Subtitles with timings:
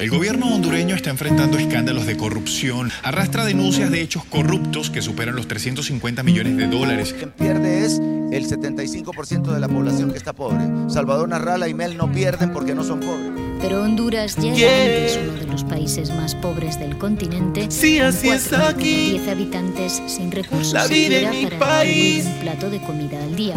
[0.00, 5.36] El gobierno hondureño está enfrentando escándalos de corrupción, arrastra denuncias de hechos corruptos que superan
[5.36, 7.12] los 350 millones de dólares.
[7.12, 10.64] Quien pierde es el 75% de la población que está pobre.
[10.88, 13.39] Salvador Narrala y Mel no pierden porque no son pobres.
[13.60, 17.66] Pero Honduras ya es uno de los países más pobres del continente.
[17.70, 19.10] Sí, así es aquí.
[19.18, 22.24] 10 habitantes sin recursos La vida en mi para país.
[22.26, 23.56] un plato de comida al día.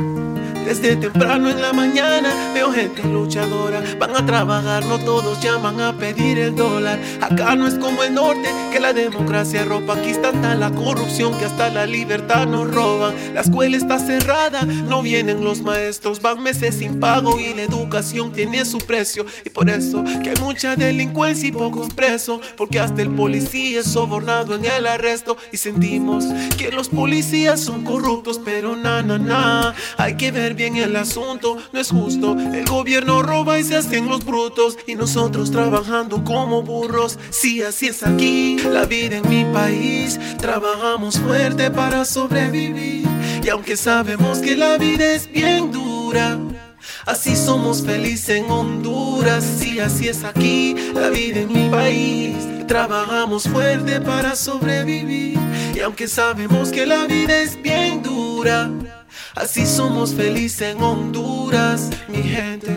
[0.66, 3.84] Desde temprano en la mañana veo gente luchadora.
[4.00, 7.00] Van a trabajar, no todos llaman a pedir el dólar.
[7.22, 9.94] Acá no es como el norte, que la democracia ropa.
[9.94, 13.14] Aquí está tanta la corrupción que hasta la libertad nos roban.
[13.34, 16.22] La escuela está cerrada, no vienen los maestros.
[16.22, 19.26] Van meses sin pago y la educación tiene su precio.
[19.46, 22.40] Y por eso que hay mucha delincuencia y pocos presos.
[22.56, 25.38] Porque hasta el policía es sobornado en el arresto.
[25.52, 26.26] Y sentimos
[26.58, 29.76] que los policías son corruptos, pero na, na, na.
[29.98, 32.38] Hay que ver bien el asunto, no es justo.
[32.54, 34.78] El gobierno roba y se hacen los brutos.
[34.88, 37.20] Y nosotros trabajando como burros.
[37.30, 40.20] Sí, así es aquí, la vida en mi país.
[40.38, 43.08] Trabajamos fuerte para sobrevivir.
[43.44, 46.40] Y aunque sabemos que la vida es bien dura.
[47.06, 52.36] Así somos felices en Honduras, sí, así es aquí, la vida en mi país.
[52.68, 55.38] Trabajamos fuerte para sobrevivir.
[55.76, 58.70] Y aunque sabemos que la vida es bien dura,
[59.36, 62.76] así somos felices en Honduras, mi gente.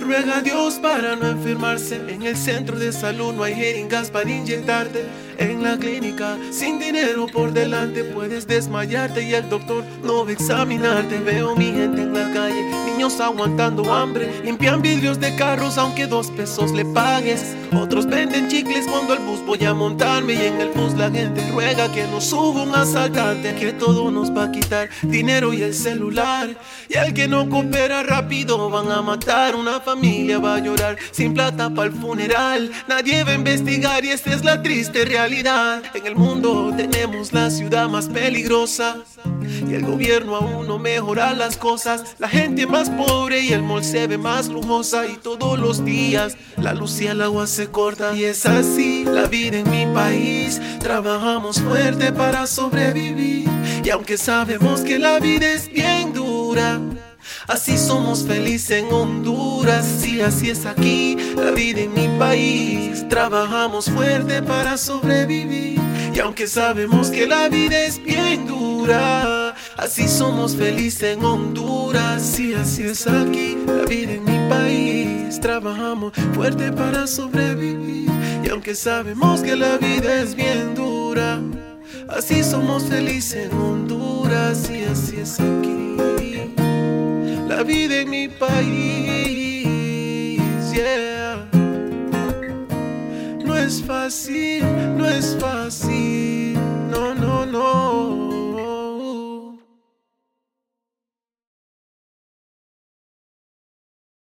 [0.00, 1.96] Ruega a Dios para no enfermarse.
[2.08, 5.06] En el centro de salud no hay jeringas para inyectarte.
[5.40, 10.32] En la clínica, sin dinero por delante, puedes desmayarte y el doctor no va a
[10.34, 11.18] examinarte.
[11.20, 14.42] Veo mi gente en la calle, niños aguantando hambre.
[14.44, 17.56] Limpian vidrios de carros aunque dos pesos le pagues.
[17.74, 20.34] Otros venden chicles cuando el bus voy a montarme.
[20.34, 23.54] Y en el bus la gente ruega que no suba un asaltante.
[23.54, 26.54] Que todo nos va a quitar dinero y el celular.
[26.86, 29.56] Y al que no coopera rápido van a matar.
[29.56, 32.70] Una familia va a llorar sin plata para el funeral.
[32.86, 35.29] Nadie va a investigar y esta es la triste realidad.
[35.32, 38.96] En el mundo tenemos la ciudad más peligrosa.
[39.46, 42.16] Y el gobierno aún no mejora las cosas.
[42.18, 45.06] La gente más pobre y el mall se ve más lujosa.
[45.06, 48.12] Y todos los días la luz y el agua se corta.
[48.16, 50.60] Y es así la vida en mi país.
[50.80, 53.48] Trabajamos fuerte para sobrevivir.
[53.84, 56.80] Y aunque sabemos que la vida es bien dura.
[57.46, 63.06] Así somos felices en Honduras, sí, así es aquí, la vida en mi país.
[63.08, 65.80] Trabajamos fuerte para sobrevivir.
[66.14, 72.54] Y aunque sabemos que la vida es bien dura, así somos felices en Honduras, sí,
[72.54, 75.40] así es aquí, la vida en mi país.
[75.40, 78.10] Trabajamos fuerte para sobrevivir.
[78.44, 81.40] Y aunque sabemos que la vida es bien dura,
[82.08, 86.19] así somos felices en Honduras, sí, así es aquí
[87.60, 89.66] la vida en mi país,
[90.72, 91.46] yeah.
[93.44, 94.64] No es fácil,
[94.96, 96.29] no es fácil.